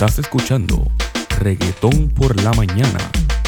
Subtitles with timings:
[0.00, 0.90] Estás escuchando
[1.40, 2.98] Reggaetón por la mañana,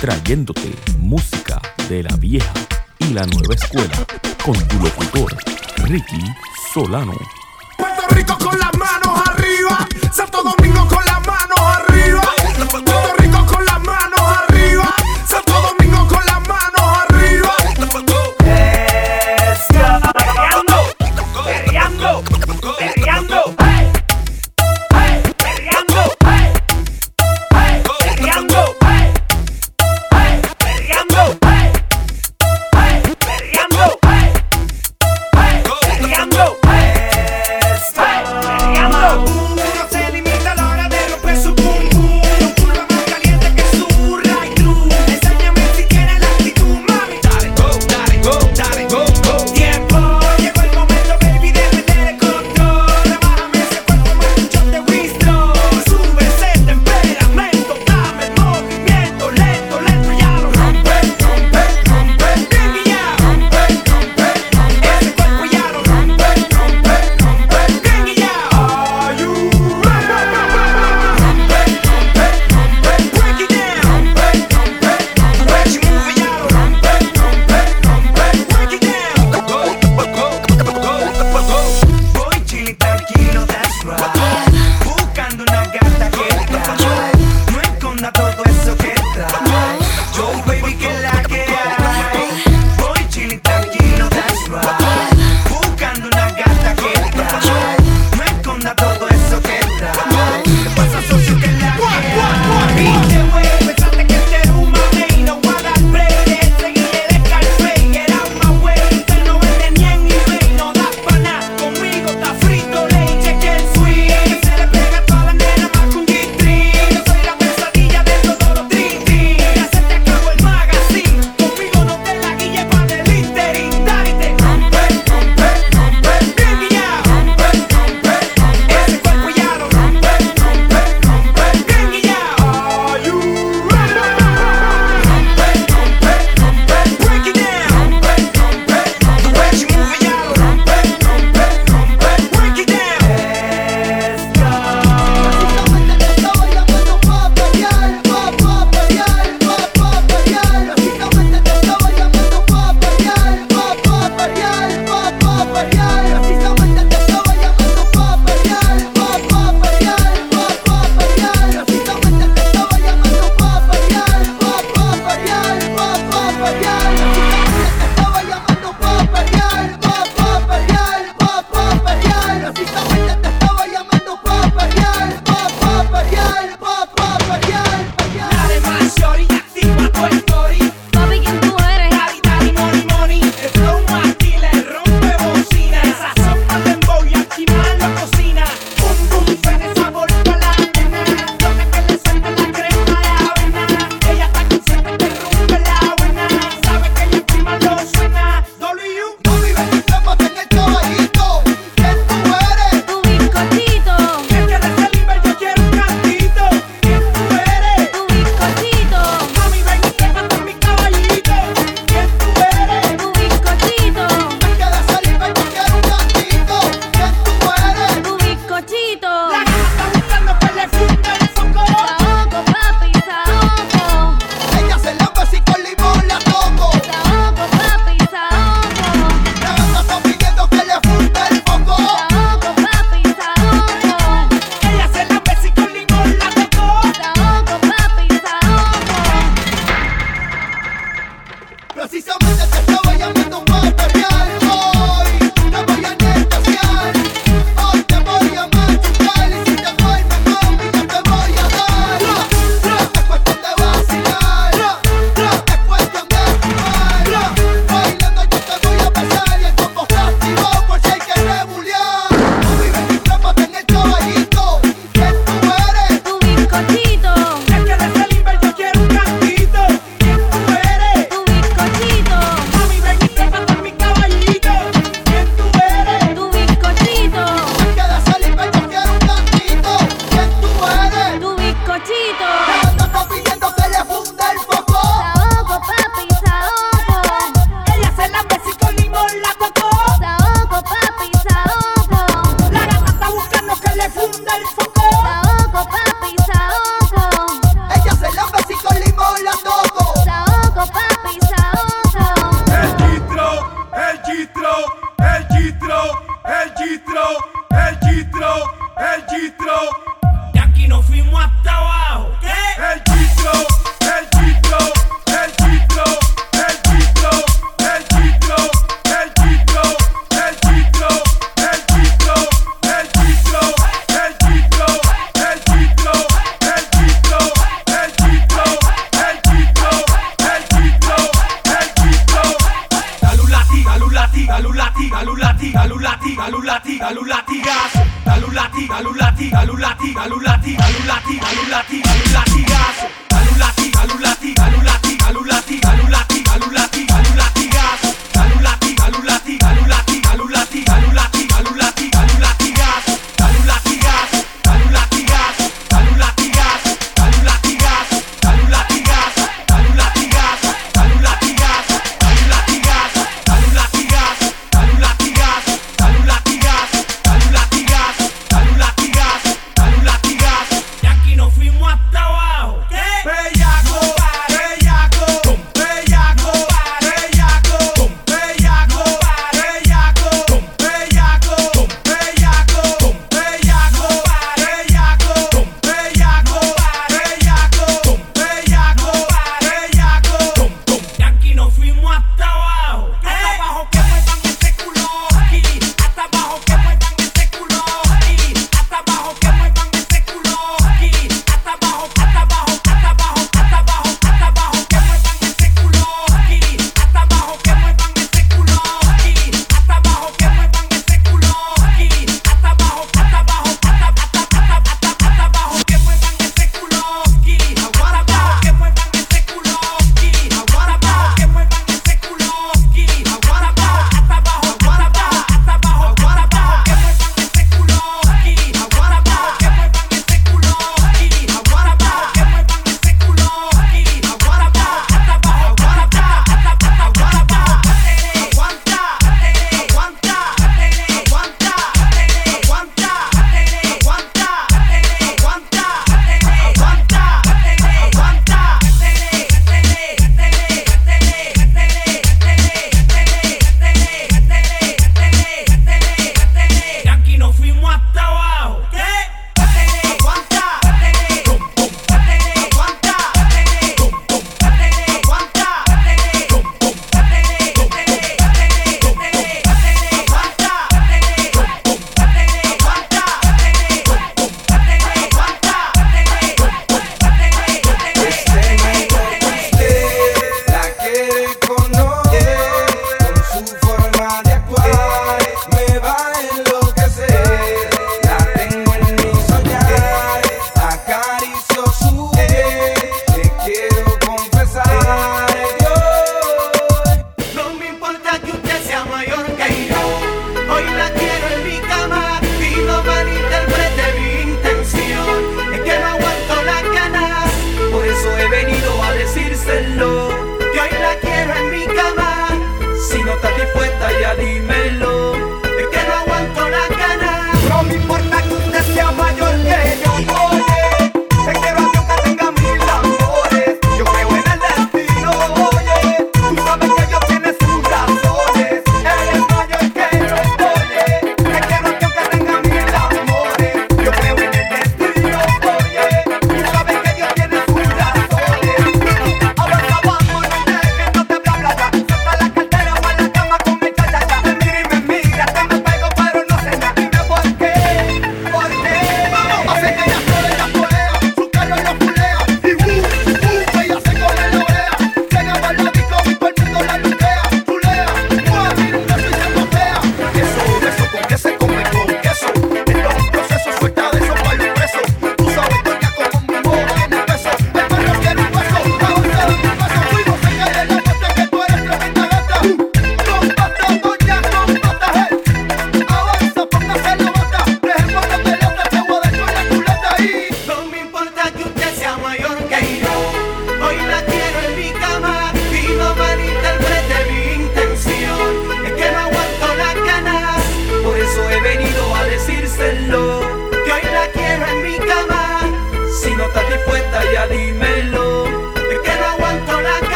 [0.00, 2.52] trayéndote música de la vieja
[2.98, 4.04] y la nueva escuela
[4.44, 5.32] con tu locutor
[5.84, 6.24] Ricky
[6.74, 7.14] Solano.
[7.78, 8.76] Puerto Rico con las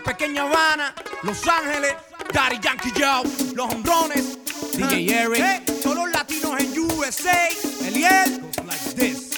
[0.00, 1.94] pequeña Habana, Los Ángeles,
[2.32, 4.38] Daddy Yankee Joe, Los Hombrones,
[4.82, 4.88] ah.
[4.88, 7.48] DJ Eric, hey, los latinos en USA,
[7.86, 9.29] Eliel, goes like this.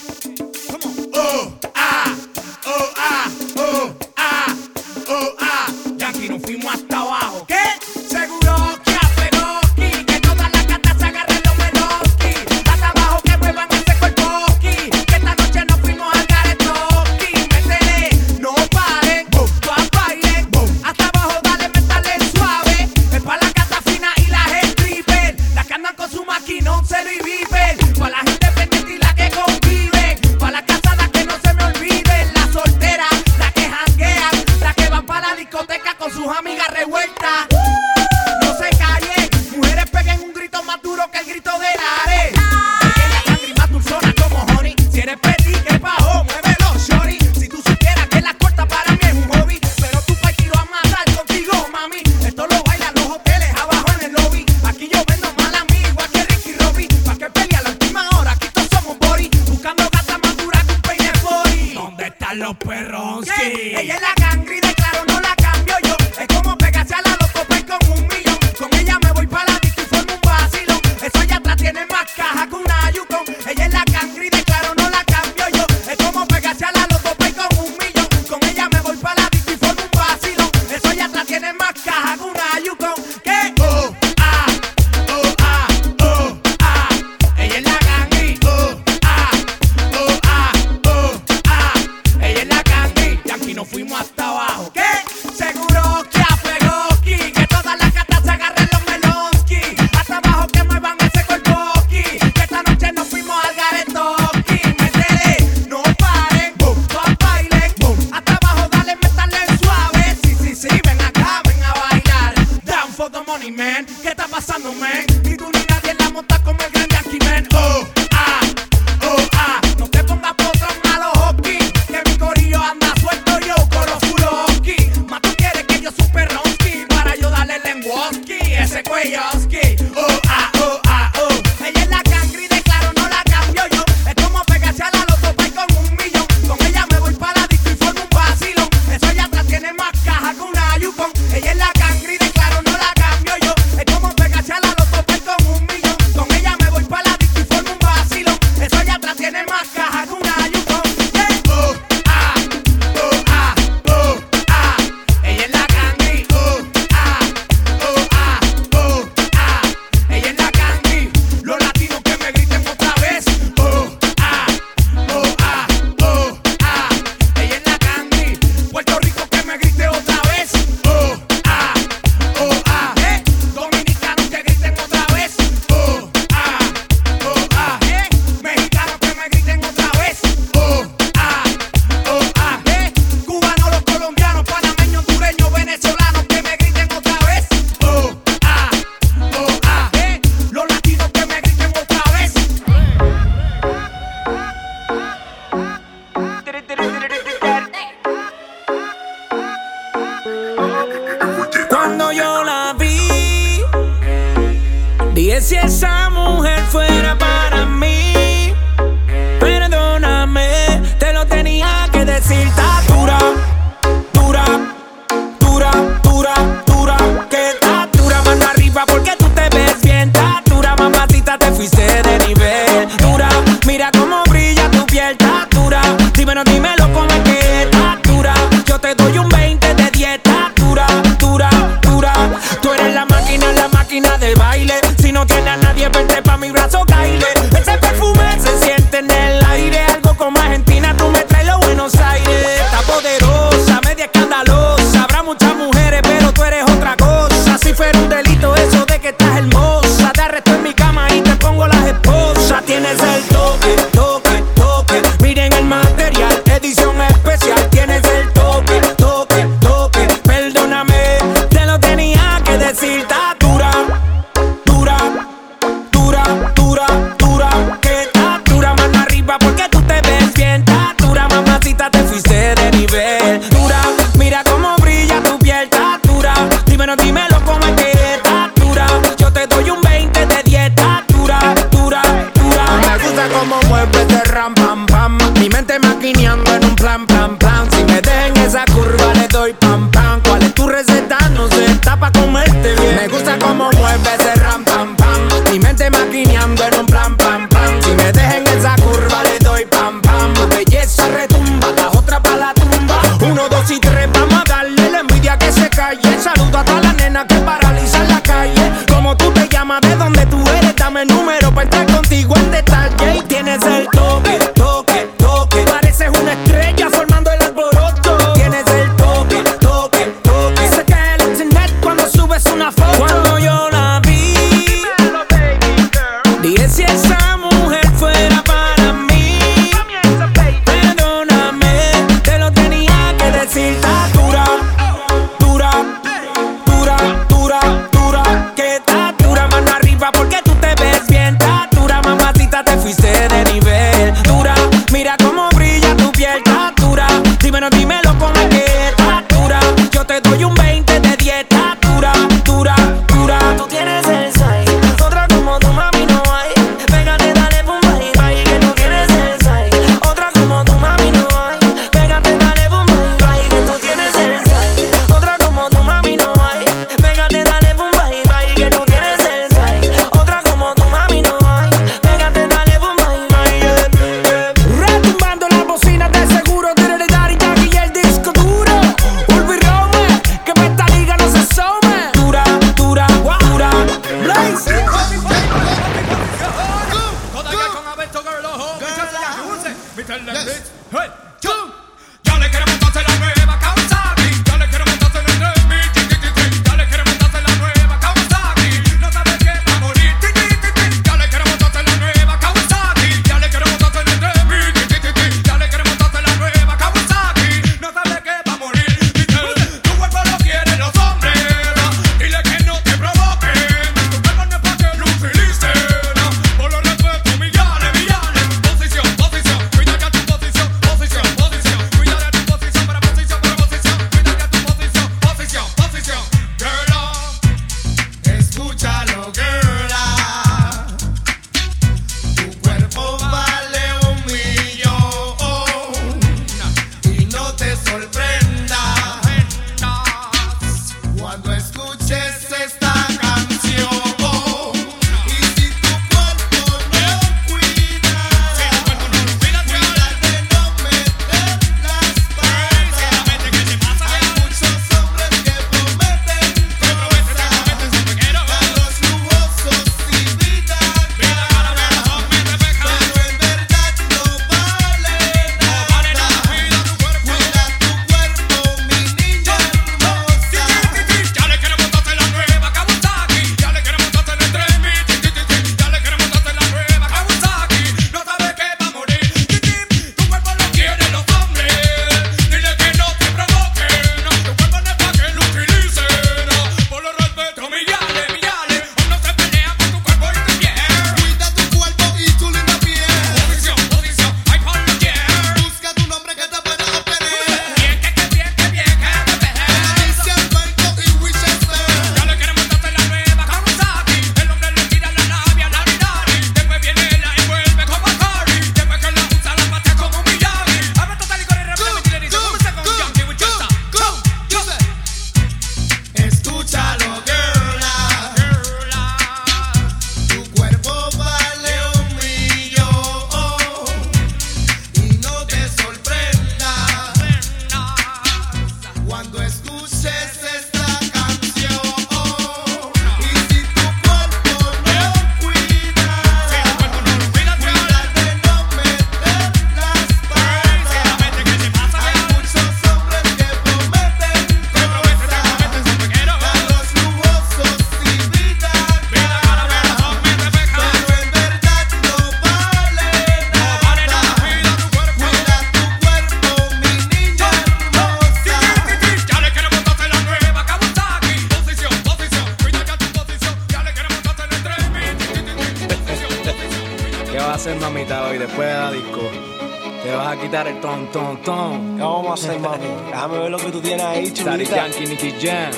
[575.30, 575.70] Jam.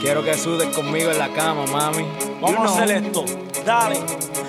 [0.00, 2.06] Quiero que sudes conmigo en la cama, mami.
[2.40, 3.24] Vamos a hacer esto,
[3.64, 3.98] dale.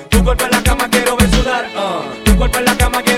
[0.10, 1.66] Tu cuerpo en la cama quiero ver sudar.
[1.76, 2.24] Uh.
[2.24, 3.09] Tu cuerpo en la cama quiero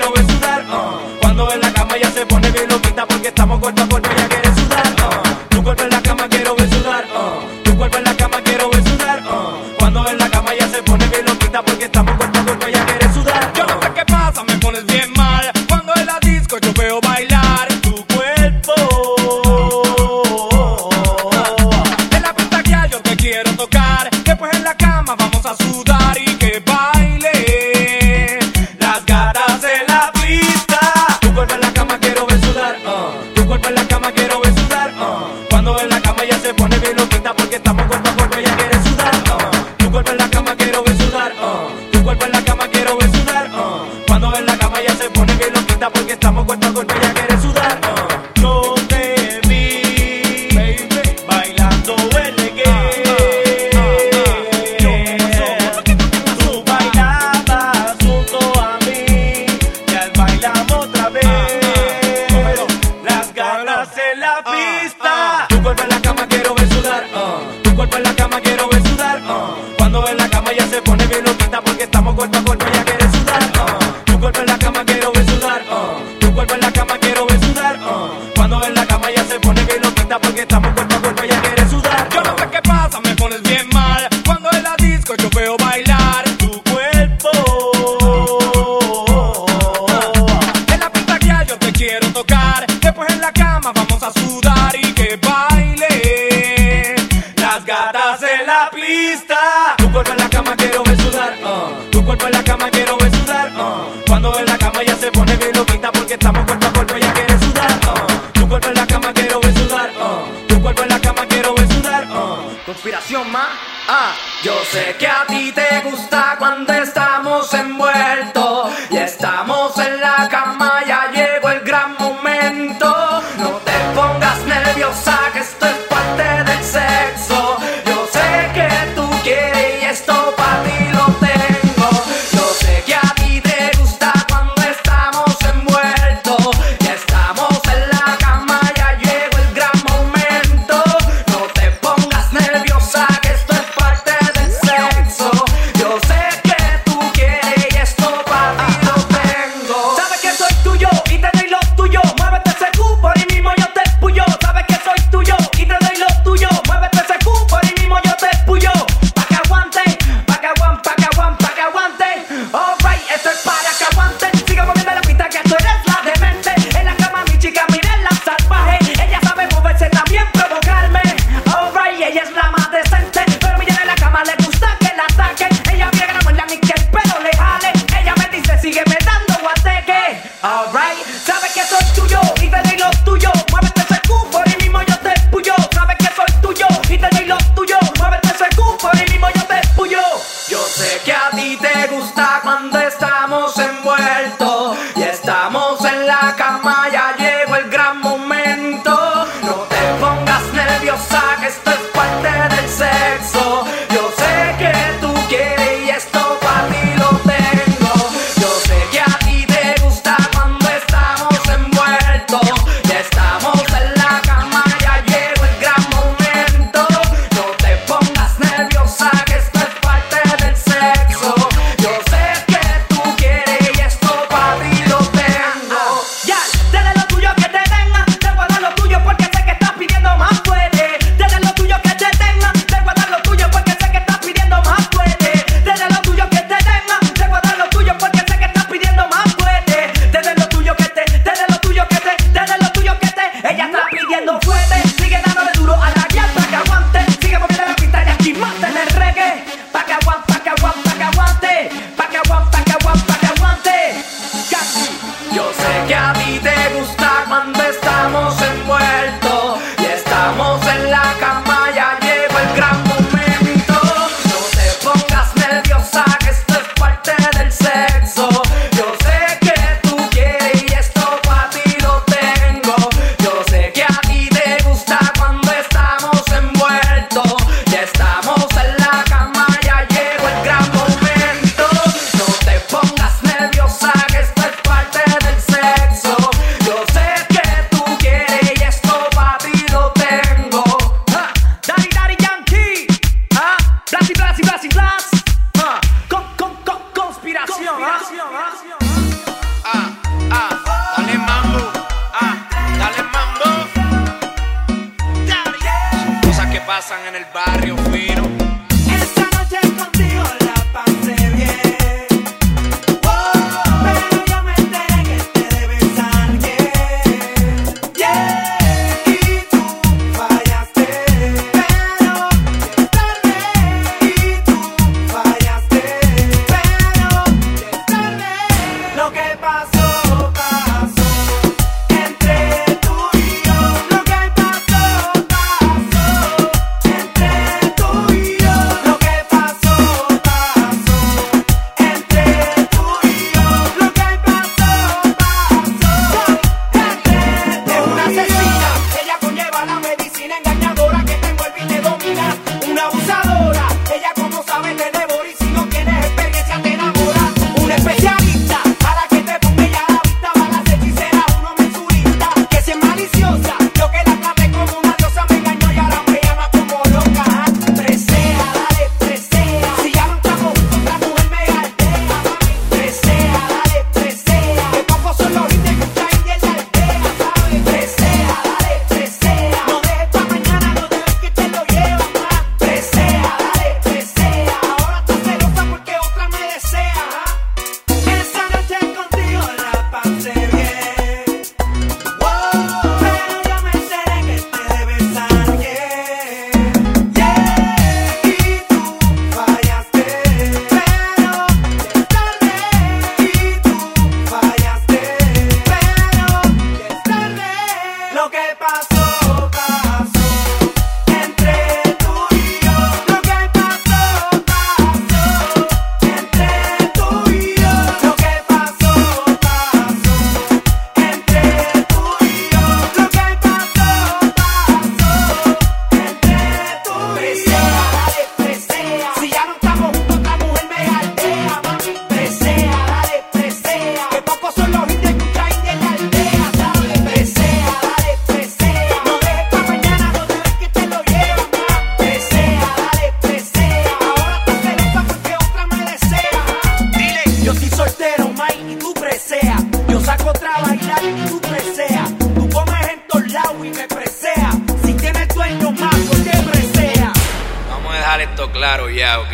[458.11, 459.33] dejar esto claro ya, ¿ok?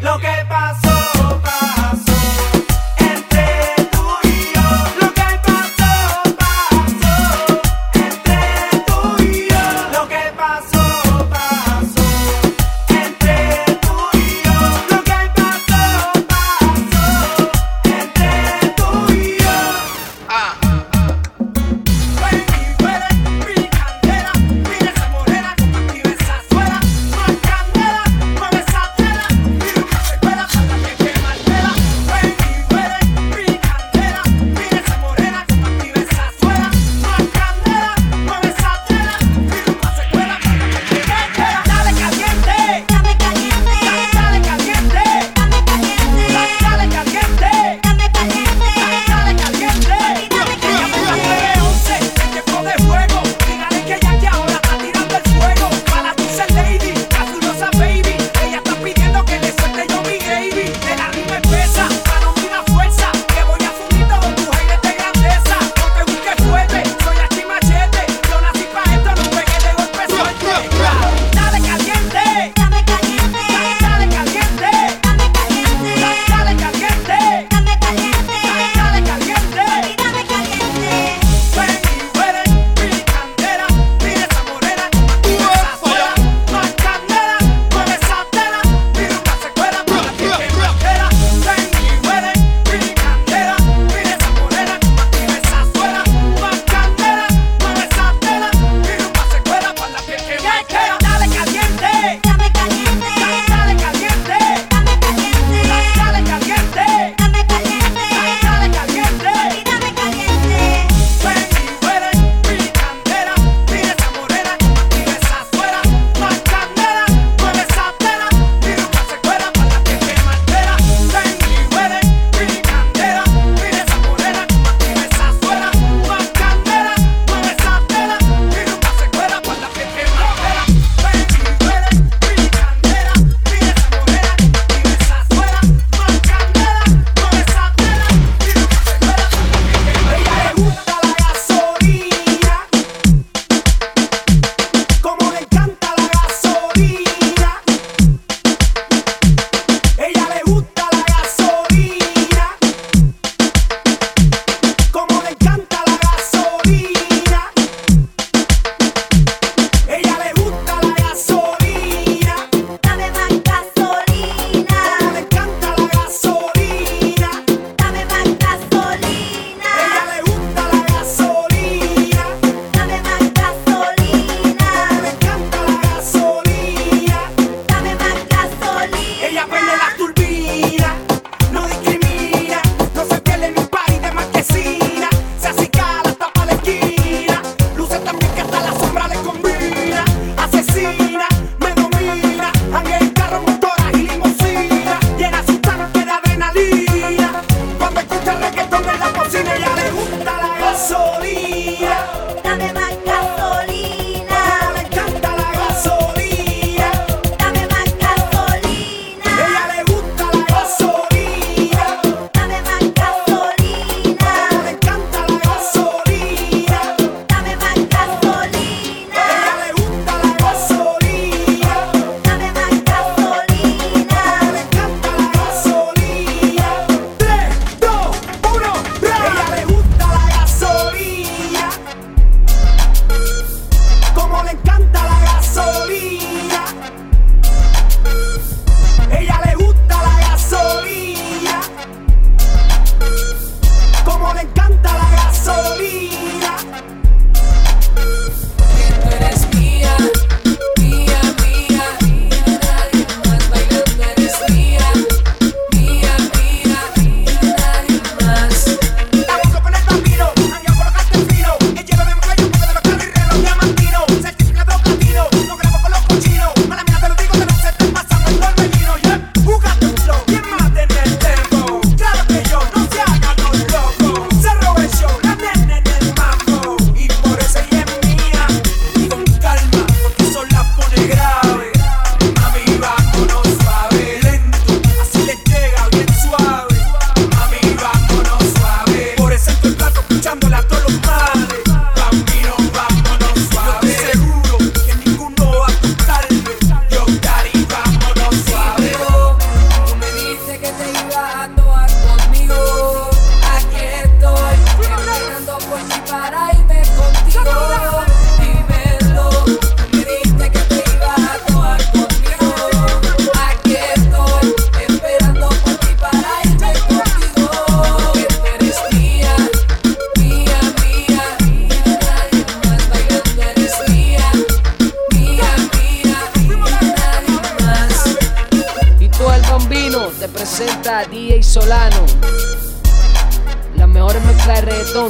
[0.00, 1.67] Lo que pasó, pasó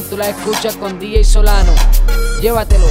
[0.03, 1.73] tú las escuchas con DJ Solano.
[2.41, 2.87] Llévatelo.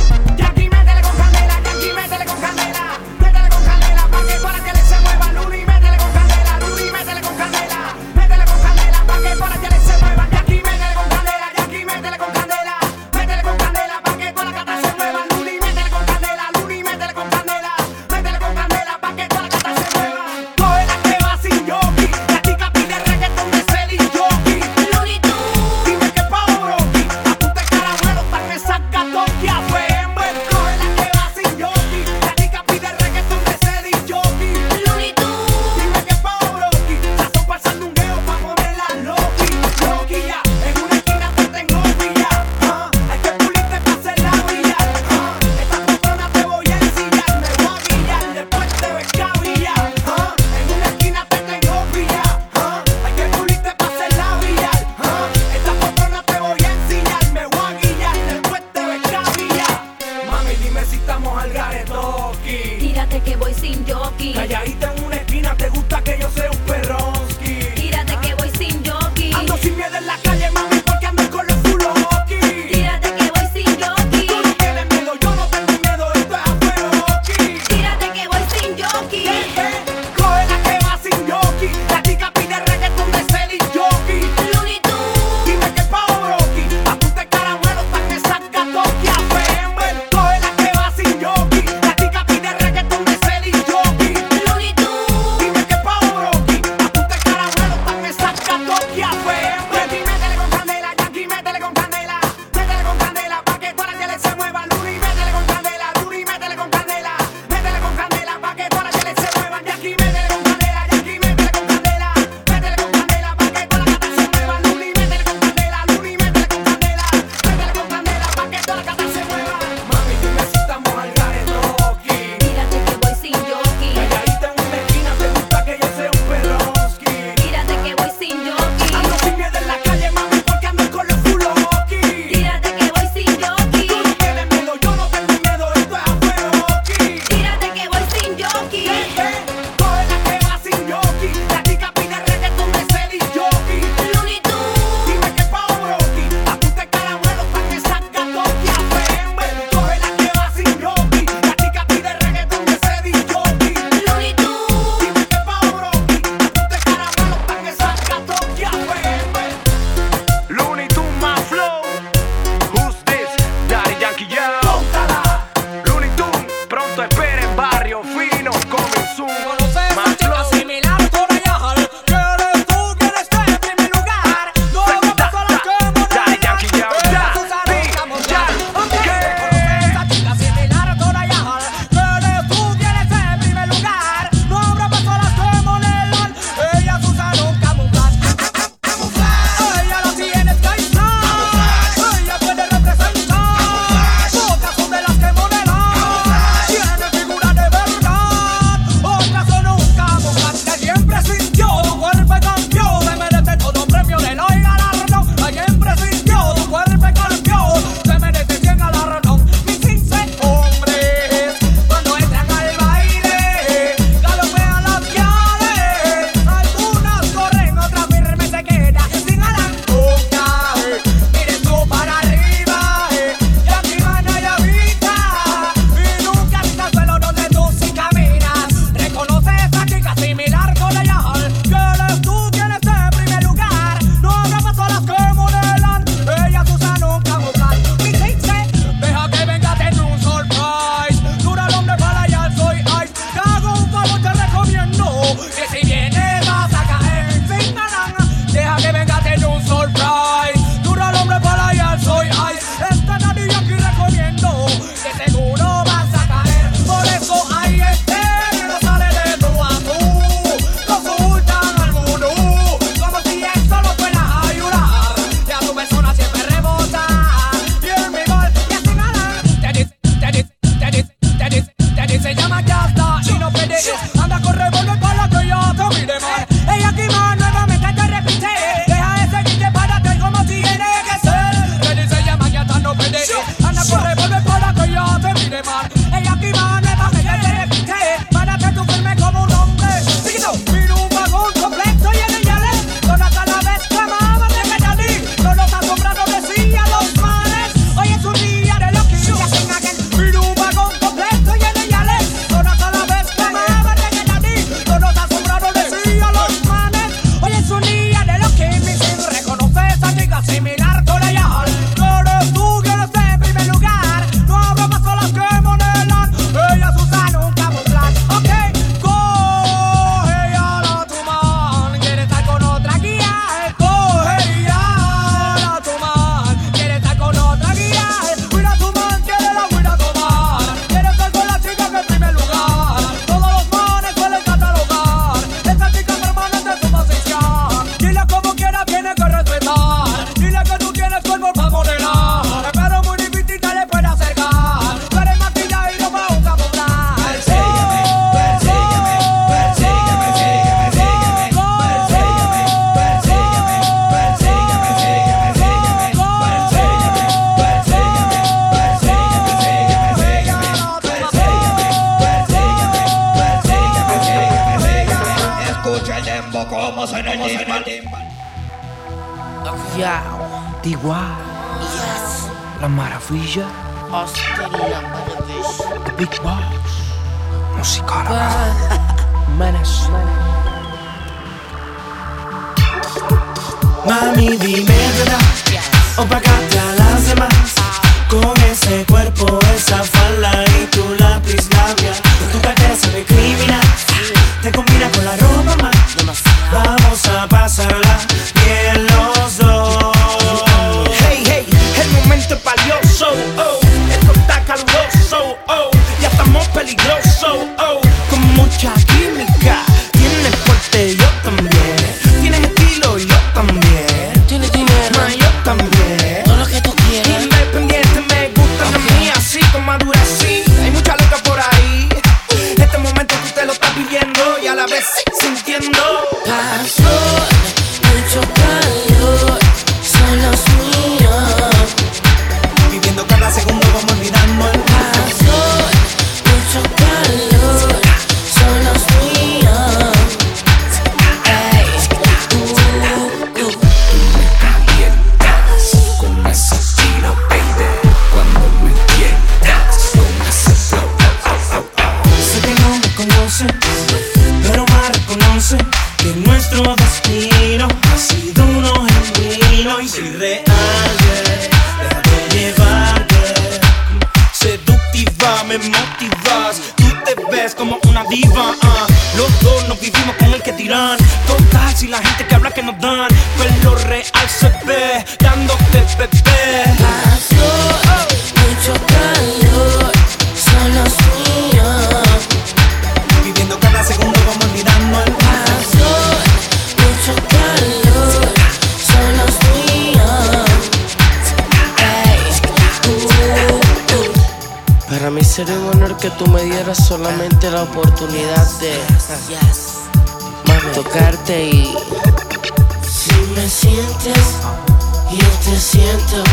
[505.29, 506.43] Yo te siento,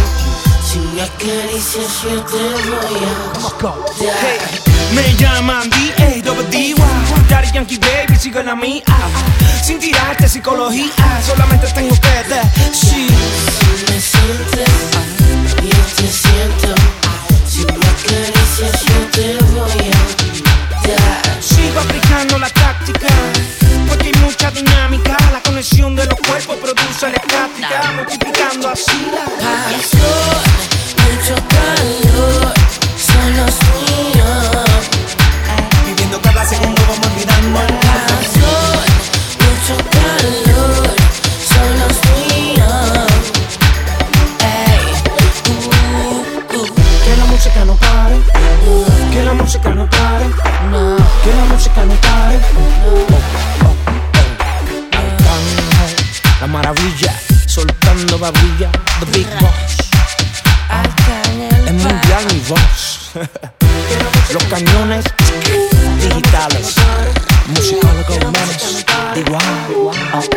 [0.66, 2.36] si me acaricias yo te
[2.68, 3.74] voy a dar.
[4.00, 4.38] Hey,
[4.94, 6.22] me llaman D.A.
[6.22, 6.74] Double D.Y.
[7.28, 8.82] Daddy Yankee Baby, sigo en la mía
[9.62, 10.90] Sin tirarte psicología,
[11.24, 13.10] solamente tengo que decir
[13.60, 14.68] Si me sientes,
[15.62, 16.74] yo te siento
[17.46, 23.06] Si me acaricias yo te voy a Sigo aplicando la táctica
[23.88, 25.16] Porque hay mucha dinámica
[25.66, 30.04] presión de los cuerpos produce la estática, multiplicando así la pasión.
[58.24, 58.70] todavía
[59.00, 59.76] The Big Boss.
[61.66, 63.10] El mundial mi voz.
[64.32, 65.04] Los cañones
[66.00, 66.74] digitales.
[67.48, 68.86] Musicólogos humanos.
[69.14, 70.36] Igual, ok.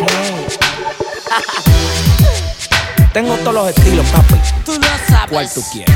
[3.14, 4.36] Tengo todos los estilos, papi.
[4.66, 5.30] Tú lo sabes.
[5.30, 5.96] ¿Cuál tú quieres?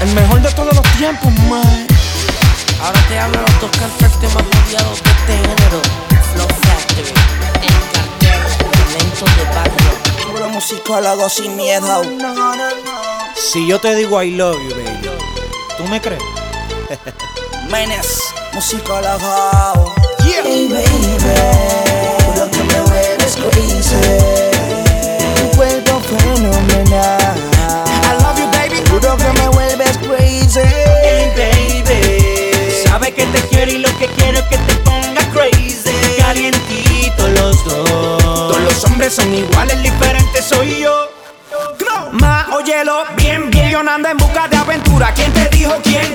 [0.00, 1.86] El mejor de todos los tiempos, man.
[2.82, 5.82] Ahora te hablo de los dos cantantes más odiados de este género.
[6.36, 7.18] Los Factory
[9.18, 10.30] son de barrio.
[10.30, 12.02] Puro musicólogo sin miedo.
[13.34, 15.10] Si yo te digo I love you, baby,
[15.76, 16.22] ¿tú me crees?
[17.70, 19.94] Menes, musicólogo.
[20.24, 20.42] Yeah.
[20.44, 24.37] Hey, baby, lo que me vuelves crazy.
[45.76, 46.07] dijo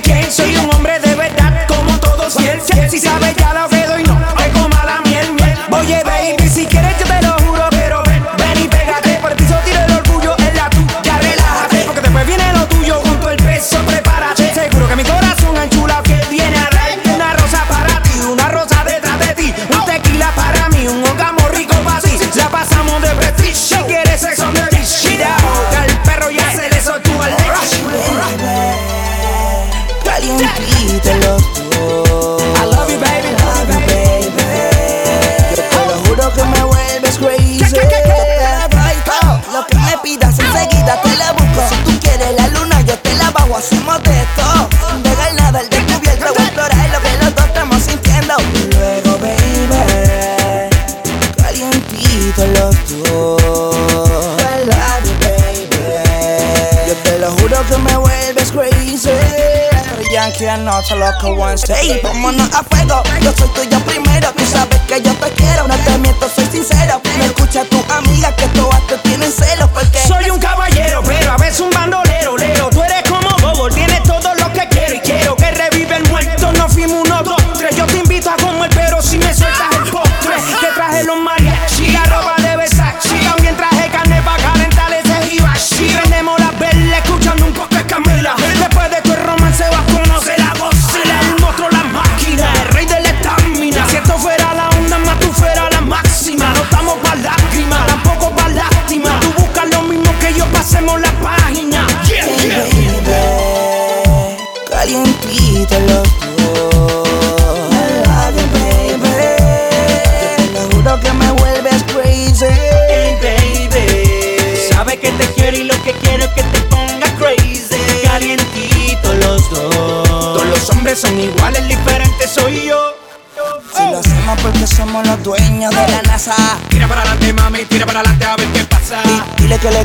[60.84, 62.02] solo con one step.
[62.02, 63.73] Vámonos a fuego, yo soy tuyo.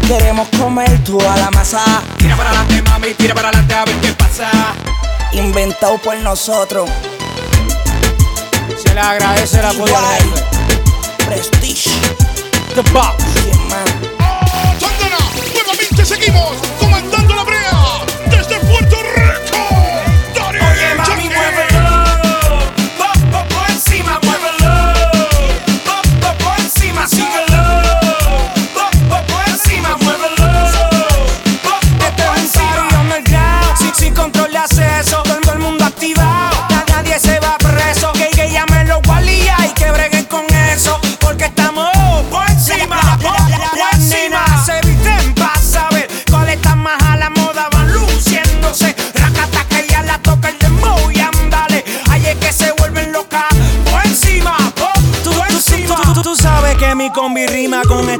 [0.09, 1.83] Queremos comer toda la masa.
[2.17, 4.49] Tira para adelante, mami, tira para adelante a ver qué pasa.
[5.33, 6.89] Inventado por nosotros.
[8.75, 9.95] Se le agradece la apoyo
[11.27, 11.91] Prestige.
[12.73, 13.23] The Box.
[14.19, 17.18] Oh, seguimos comentando.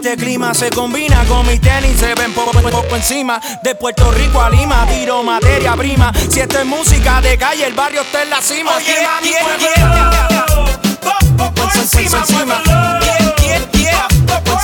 [0.01, 3.41] Este clima se combina con mis tenis, se ven poco, poco, encima.
[3.61, 6.13] De Puerto Rico a Lima, tiro materia prima.
[6.29, 8.77] Si esto es música de calle, el barrio está en la cima.
[8.77, 9.33] Oye, mami,
[11.81, 12.61] encima, encima.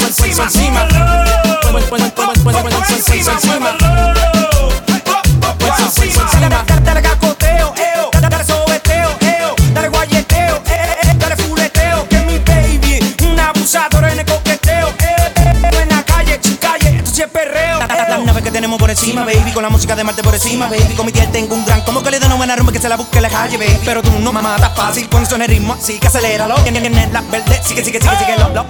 [0.08, 0.88] encima, encima.
[2.96, 3.78] encima, encima.
[19.06, 19.52] encima, baby.
[19.54, 20.96] Con la música de Marte por encima, baby.
[20.96, 22.90] Con mi tía tengo un gran como que le da una buena rumba que se
[22.90, 23.80] la busque en la calle, baby.
[23.86, 26.56] Pero tú no me matas fácil con el ritmo, así que aceléralo.
[26.66, 26.94] En, en,
[27.64, 28.66] sigue, sigue, sigue, sigue, lo,